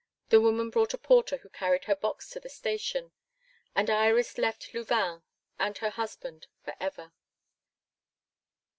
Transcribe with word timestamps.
The 0.29 0.41
woman 0.41 0.71
brought 0.71 0.95
a 0.95 0.97
porter 0.97 1.37
who 1.37 1.49
carried 1.49 1.83
her 1.85 1.95
box 1.95 2.31
to 2.31 2.39
the 2.39 2.49
station; 2.49 3.11
and 3.75 3.87
Iris 3.87 4.39
left 4.39 4.73
Louvain 4.73 5.21
and 5.59 5.77
her 5.77 5.91
husband 5.91 6.47
for 6.63 6.73
ever. 6.79 7.13